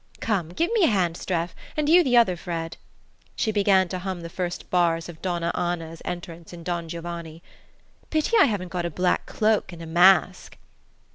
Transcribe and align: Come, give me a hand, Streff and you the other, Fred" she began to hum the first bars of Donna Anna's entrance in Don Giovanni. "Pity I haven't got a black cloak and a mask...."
Come, 0.19 0.49
give 0.49 0.71
me 0.73 0.83
a 0.85 0.87
hand, 0.87 1.15
Streff 1.15 1.51
and 1.77 1.87
you 1.87 2.03
the 2.03 2.17
other, 2.17 2.35
Fred" 2.35 2.77
she 3.35 3.51
began 3.51 3.87
to 3.89 3.99
hum 3.99 4.21
the 4.21 4.31
first 4.31 4.71
bars 4.71 5.07
of 5.07 5.21
Donna 5.21 5.51
Anna's 5.53 6.01
entrance 6.03 6.51
in 6.53 6.63
Don 6.63 6.89
Giovanni. 6.89 7.43
"Pity 8.09 8.35
I 8.39 8.45
haven't 8.45 8.69
got 8.71 8.83
a 8.83 8.89
black 8.89 9.27
cloak 9.27 9.71
and 9.71 9.79
a 9.79 9.85
mask...." 9.85 10.57